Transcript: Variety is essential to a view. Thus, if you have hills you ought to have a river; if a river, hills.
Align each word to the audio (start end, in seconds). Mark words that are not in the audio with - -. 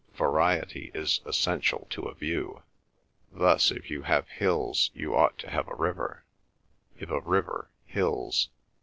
Variety 0.15 0.89
is 0.95 1.21
essential 1.27 1.85
to 1.91 2.05
a 2.05 2.15
view. 2.15 2.63
Thus, 3.31 3.69
if 3.69 3.91
you 3.91 4.01
have 4.01 4.27
hills 4.29 4.89
you 4.95 5.15
ought 5.15 5.37
to 5.37 5.51
have 5.51 5.67
a 5.67 5.75
river; 5.75 6.23
if 6.97 7.11
a 7.11 7.19
river, 7.19 7.69
hills. 7.85 8.49